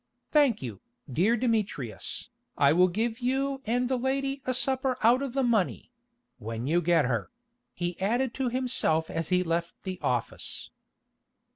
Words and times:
Thank 0.31 0.63
you, 0.63 0.81
dear 1.07 1.37
Demetrius, 1.37 2.31
I 2.57 2.73
will 2.73 2.87
give 2.87 3.19
you 3.19 3.61
and 3.67 3.87
the 3.87 3.99
lady 3.99 4.41
a 4.47 4.53
supper 4.55 4.97
out 5.03 5.21
of 5.21 5.33
the 5.33 5.43
money—when 5.43 6.65
you 6.65 6.81
get 6.81 7.05
her," 7.05 7.29
he 7.71 7.99
added 8.01 8.33
to 8.33 8.49
himself 8.49 9.11
as 9.11 9.29
he 9.29 9.43
left 9.43 9.75
the 9.83 9.99
office. 10.01 10.71